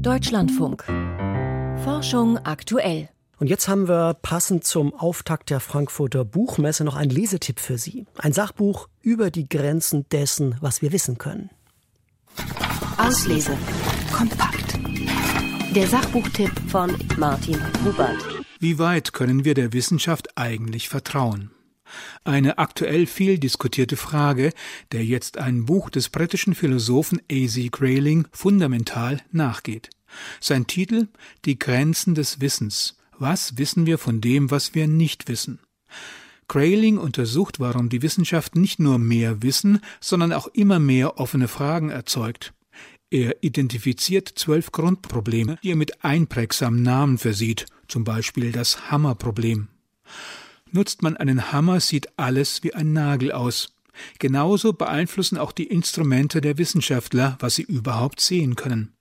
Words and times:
Deutschlandfunk. 0.00 0.84
Forschung 1.84 2.38
aktuell. 2.38 3.08
Und 3.38 3.48
jetzt 3.48 3.68
haben 3.68 3.88
wir 3.88 4.14
passend 4.14 4.64
zum 4.64 4.94
Auftakt 4.94 5.50
der 5.50 5.60
Frankfurter 5.60 6.24
Buchmesse 6.24 6.84
noch 6.84 6.96
einen 6.96 7.10
Lesetipp 7.10 7.60
für 7.60 7.78
Sie. 7.78 8.06
Ein 8.18 8.32
Sachbuch 8.32 8.88
über 9.02 9.30
die 9.30 9.48
Grenzen 9.48 10.06
dessen, 10.10 10.56
was 10.60 10.82
wir 10.82 10.92
wissen 10.92 11.18
können. 11.18 11.50
Auslese. 12.98 13.56
Kompakt. 14.12 14.78
Der 15.74 15.86
Sachbuchtipp 15.86 16.52
von 16.68 16.96
Martin 17.16 17.58
Hubert. 17.84 18.22
Wie 18.58 18.78
weit 18.78 19.12
können 19.12 19.44
wir 19.44 19.54
der 19.54 19.72
Wissenschaft 19.72 20.36
eigentlich 20.36 20.88
vertrauen? 20.88 21.50
Eine 22.24 22.58
aktuell 22.58 23.06
viel 23.06 23.38
diskutierte 23.38 23.96
Frage, 23.96 24.52
der 24.92 25.04
jetzt 25.04 25.38
ein 25.38 25.66
Buch 25.66 25.90
des 25.90 26.08
britischen 26.08 26.54
Philosophen 26.54 27.20
A.Z. 27.30 27.72
Grayling 27.72 28.26
fundamental 28.32 29.20
nachgeht. 29.32 29.90
Sein 30.40 30.66
Titel 30.66 31.08
Die 31.44 31.58
Grenzen 31.58 32.14
des 32.14 32.40
Wissens. 32.40 32.96
Was 33.18 33.58
wissen 33.58 33.86
wir 33.86 33.98
von 33.98 34.20
dem, 34.20 34.50
was 34.50 34.74
wir 34.74 34.86
nicht 34.86 35.28
wissen? 35.28 35.60
Grayling 36.48 36.98
untersucht, 36.98 37.60
warum 37.60 37.88
die 37.90 38.02
Wissenschaft 38.02 38.56
nicht 38.56 38.80
nur 38.80 38.98
mehr 38.98 39.42
Wissen, 39.42 39.80
sondern 40.00 40.32
auch 40.32 40.48
immer 40.48 40.80
mehr 40.80 41.20
offene 41.20 41.46
Fragen 41.46 41.90
erzeugt. 41.90 42.54
Er 43.10 43.42
identifiziert 43.42 44.28
zwölf 44.34 44.72
Grundprobleme, 44.72 45.58
die 45.62 45.70
er 45.70 45.76
mit 45.76 46.04
einprägsamen 46.04 46.82
Namen 46.82 47.18
versieht, 47.18 47.66
zum 47.88 48.04
Beispiel 48.04 48.52
das 48.52 48.90
Hammerproblem. 48.90 49.68
Nutzt 50.72 51.02
man 51.02 51.16
einen 51.16 51.52
Hammer, 51.52 51.80
sieht 51.80 52.18
alles 52.18 52.62
wie 52.62 52.74
ein 52.74 52.92
Nagel 52.92 53.32
aus. 53.32 53.74
Genauso 54.18 54.72
beeinflussen 54.72 55.36
auch 55.36 55.52
die 55.52 55.66
Instrumente 55.66 56.40
der 56.40 56.58
Wissenschaftler, 56.58 57.36
was 57.40 57.56
sie 57.56 57.62
überhaupt 57.62 58.20
sehen 58.20 58.56
können. 58.56 58.94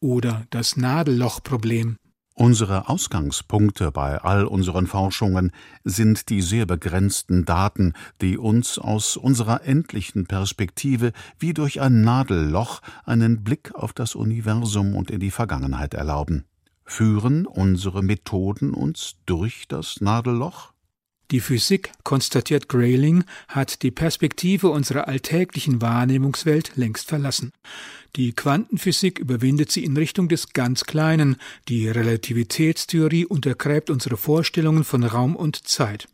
Oder 0.00 0.46
das 0.50 0.76
Nadellochproblem. 0.76 1.96
Unsere 2.34 2.88
Ausgangspunkte 2.88 3.92
bei 3.92 4.18
all 4.18 4.46
unseren 4.46 4.86
Forschungen 4.86 5.52
sind 5.84 6.30
die 6.30 6.40
sehr 6.40 6.64
begrenzten 6.64 7.44
Daten, 7.44 7.92
die 8.22 8.38
uns 8.38 8.78
aus 8.78 9.18
unserer 9.18 9.64
endlichen 9.64 10.26
Perspektive 10.26 11.12
wie 11.38 11.52
durch 11.52 11.82
ein 11.82 12.00
Nadelloch 12.02 12.80
einen 13.04 13.44
Blick 13.44 13.74
auf 13.74 13.92
das 13.92 14.14
Universum 14.14 14.96
und 14.96 15.10
in 15.10 15.20
die 15.20 15.30
Vergangenheit 15.30 15.92
erlauben. 15.92 16.44
Führen 16.84 17.46
unsere 17.46 18.02
Methoden 18.02 18.72
uns 18.72 19.16
durch 19.26 19.66
das 19.68 20.00
Nadelloch? 20.00 20.72
Die 21.32 21.40
Physik, 21.40 21.92
konstatiert 22.04 22.68
Grayling, 22.68 23.24
hat 23.48 23.82
die 23.82 23.90
Perspektive 23.90 24.68
unserer 24.68 25.08
alltäglichen 25.08 25.80
Wahrnehmungswelt 25.80 26.72
längst 26.76 27.08
verlassen. 27.08 27.52
Die 28.16 28.34
Quantenphysik 28.34 29.18
überwindet 29.18 29.72
sie 29.72 29.82
in 29.82 29.96
Richtung 29.96 30.28
des 30.28 30.52
ganz 30.52 30.84
Kleinen, 30.84 31.36
die 31.68 31.88
Relativitätstheorie 31.88 33.24
untergräbt 33.24 33.88
unsere 33.88 34.18
Vorstellungen 34.18 34.84
von 34.84 35.04
Raum 35.04 35.34
und 35.34 35.66
Zeit. 35.66 36.06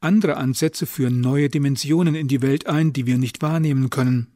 Andere 0.00 0.36
Ansätze 0.36 0.86
führen 0.86 1.20
neue 1.20 1.48
Dimensionen 1.48 2.16
in 2.16 2.26
die 2.26 2.42
Welt 2.42 2.66
ein, 2.66 2.92
die 2.92 3.06
wir 3.06 3.16
nicht 3.16 3.40
wahrnehmen 3.40 3.90
können. 3.90 4.26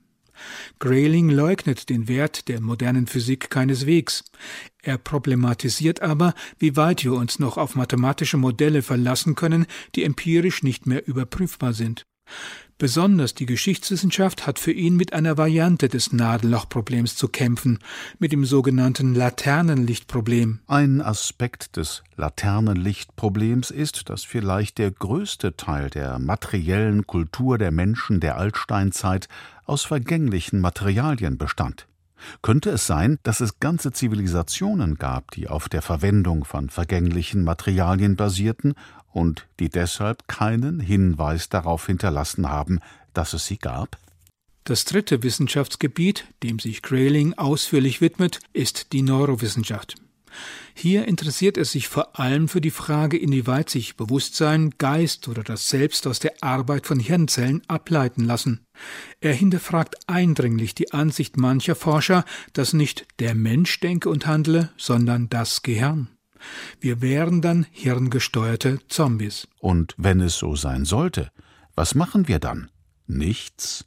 Grayling 0.78 1.30
leugnet 1.30 1.88
den 1.88 2.08
Wert 2.08 2.48
der 2.48 2.60
modernen 2.60 3.06
Physik 3.06 3.50
keineswegs. 3.50 4.24
Er 4.82 4.98
problematisiert 4.98 6.02
aber, 6.02 6.34
wie 6.58 6.76
weit 6.76 7.04
wir 7.04 7.12
uns 7.14 7.38
noch 7.38 7.56
auf 7.56 7.74
mathematische 7.74 8.36
Modelle 8.36 8.82
verlassen 8.82 9.34
können, 9.34 9.66
die 9.94 10.04
empirisch 10.04 10.62
nicht 10.62 10.86
mehr 10.86 11.06
überprüfbar 11.06 11.72
sind. 11.72 12.06
Besonders 12.82 13.34
die 13.34 13.46
Geschichtswissenschaft 13.46 14.44
hat 14.44 14.58
für 14.58 14.72
ihn 14.72 14.96
mit 14.96 15.12
einer 15.12 15.38
Variante 15.38 15.88
des 15.88 16.12
Nadellochproblems 16.12 17.14
zu 17.14 17.28
kämpfen, 17.28 17.78
mit 18.18 18.32
dem 18.32 18.44
sogenannten 18.44 19.14
Laternenlichtproblem. 19.14 20.58
Ein 20.66 21.00
Aspekt 21.00 21.76
des 21.76 22.02
Laternenlichtproblems 22.16 23.70
ist, 23.70 24.10
dass 24.10 24.24
vielleicht 24.24 24.78
der 24.78 24.90
größte 24.90 25.56
Teil 25.56 25.90
der 25.90 26.18
materiellen 26.18 27.06
Kultur 27.06 27.56
der 27.56 27.70
Menschen 27.70 28.18
der 28.18 28.36
Altsteinzeit 28.36 29.28
aus 29.64 29.84
vergänglichen 29.84 30.60
Materialien 30.60 31.38
bestand. 31.38 31.86
Könnte 32.40 32.70
es 32.70 32.86
sein, 32.86 33.18
dass 33.22 33.40
es 33.40 33.60
ganze 33.60 33.92
Zivilisationen 33.92 34.96
gab, 34.96 35.30
die 35.32 35.48
auf 35.48 35.68
der 35.68 35.82
Verwendung 35.82 36.44
von 36.44 36.70
vergänglichen 36.70 37.44
Materialien 37.44 38.16
basierten 38.16 38.74
und 39.12 39.46
die 39.60 39.68
deshalb 39.68 40.26
keinen 40.28 40.80
Hinweis 40.80 41.48
darauf 41.48 41.86
hinterlassen 41.86 42.48
haben, 42.48 42.80
dass 43.14 43.32
es 43.32 43.46
sie 43.46 43.58
gab? 43.58 43.98
Das 44.64 44.84
dritte 44.84 45.22
Wissenschaftsgebiet, 45.22 46.26
dem 46.42 46.58
sich 46.58 46.82
Grayling 46.82 47.34
ausführlich 47.34 48.00
widmet, 48.00 48.38
ist 48.52 48.92
die 48.92 49.02
Neurowissenschaft. 49.02 49.96
Hier 50.74 51.06
interessiert 51.06 51.58
er 51.58 51.64
sich 51.64 51.88
vor 51.88 52.18
allem 52.18 52.48
für 52.48 52.60
die 52.60 52.70
Frage, 52.70 53.18
inwieweit 53.18 53.68
sich 53.68 53.96
Bewusstsein, 53.96 54.70
Geist 54.78 55.28
oder 55.28 55.42
das 55.42 55.68
Selbst 55.68 56.06
aus 56.06 56.18
der 56.18 56.34
Arbeit 56.42 56.86
von 56.86 56.98
Hirnzellen 56.98 57.62
ableiten 57.68 58.24
lassen. 58.24 58.60
Er 59.20 59.34
hinterfragt 59.34 59.96
eindringlich 60.06 60.74
die 60.74 60.92
Ansicht 60.92 61.36
mancher 61.36 61.74
Forscher, 61.74 62.24
dass 62.52 62.72
nicht 62.72 63.06
der 63.18 63.34
Mensch 63.34 63.80
denke 63.80 64.08
und 64.08 64.26
handle, 64.26 64.70
sondern 64.76 65.28
das 65.28 65.62
Gehirn. 65.62 66.08
Wir 66.80 67.00
wären 67.00 67.40
dann 67.40 67.66
hirngesteuerte 67.70 68.78
Zombies. 68.88 69.48
Und 69.58 69.94
wenn 69.96 70.20
es 70.20 70.36
so 70.36 70.56
sein 70.56 70.84
sollte, 70.84 71.30
was 71.74 71.94
machen 71.94 72.28
wir 72.28 72.38
dann? 72.38 72.70
Nichts? 73.06 73.86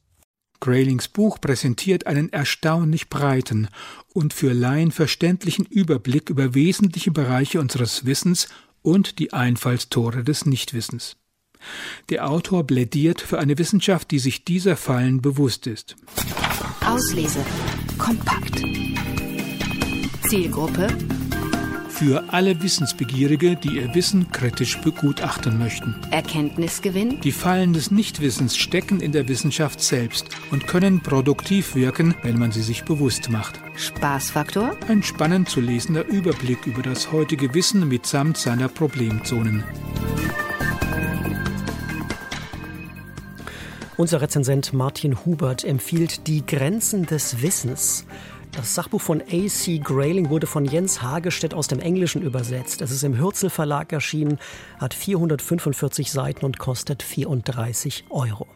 Graylings 0.59 1.07
Buch 1.07 1.39
präsentiert 1.39 2.07
einen 2.07 2.31
erstaunlich 2.31 3.09
breiten 3.09 3.67
und 4.13 4.33
für 4.33 4.53
Laien 4.53 4.91
verständlichen 4.91 5.65
Überblick 5.65 6.29
über 6.29 6.55
wesentliche 6.55 7.11
Bereiche 7.11 7.59
unseres 7.59 8.05
Wissens 8.05 8.47
und 8.81 9.19
die 9.19 9.33
Einfallstore 9.33 10.23
des 10.23 10.45
Nichtwissens. 10.45 11.17
Der 12.09 12.29
Autor 12.29 12.65
plädiert 12.65 13.21
für 13.21 13.39
eine 13.39 13.57
Wissenschaft, 13.57 14.11
die 14.11 14.19
sich 14.19 14.45
dieser 14.45 14.75
Fallen 14.75 15.21
bewusst 15.21 15.67
ist. 15.67 15.95
Auslese. 16.85 17.43
Kompakt. 17.97 18.61
Zielgruppe 20.29 20.87
für 21.95 22.25
alle 22.27 22.61
Wissensbegierige, 22.61 23.55
die 23.55 23.77
ihr 23.77 23.95
Wissen 23.95 24.29
kritisch 24.29 24.79
begutachten 24.81 25.57
möchten. 25.57 25.95
Erkenntnisgewinn. 26.11 27.21
Die 27.21 27.31
Fallen 27.31 27.71
des 27.71 27.89
Nichtwissens 27.89 28.57
stecken 28.57 28.99
in 28.99 29.13
der 29.13 29.29
Wissenschaft 29.29 29.79
selbst 29.79 30.27
und 30.51 30.67
können 30.67 30.99
produktiv 30.99 31.73
wirken, 31.73 32.13
wenn 32.21 32.37
man 32.37 32.51
sie 32.51 32.63
sich 32.63 32.83
bewusst 32.83 33.29
macht. 33.29 33.61
Spaßfaktor. 33.77 34.75
Ein 34.89 35.03
spannend 35.03 35.47
zu 35.47 35.61
lesender 35.61 36.05
Überblick 36.05 36.65
über 36.65 36.81
das 36.81 37.13
heutige 37.13 37.53
Wissen 37.53 37.87
mitsamt 37.87 38.35
seiner 38.35 38.67
Problemzonen. 38.67 39.63
Unser 43.97 44.21
Rezensent 44.21 44.73
Martin 44.73 45.25
Hubert 45.25 45.63
empfiehlt 45.63 46.27
die 46.27 46.45
Grenzen 46.45 47.05
des 47.05 47.41
Wissens. 47.41 48.05
Das 48.55 48.73
Sachbuch 48.73 49.01
von 49.01 49.21
A.C. 49.21 49.79
Grayling 49.79 50.29
wurde 50.29 50.47
von 50.47 50.63
Jens 50.63 51.01
Hagestedt 51.01 51.53
aus 51.53 51.67
dem 51.67 51.79
Englischen 51.79 52.21
übersetzt. 52.21 52.81
Es 52.81 52.89
ist 52.89 53.03
im 53.03 53.19
Hürzel 53.19 53.49
Verlag 53.49 53.91
erschienen, 53.91 54.39
hat 54.79 54.93
445 54.93 56.09
Seiten 56.09 56.45
und 56.45 56.57
kostet 56.57 57.03
34 57.03 58.05
Euro. 58.09 58.47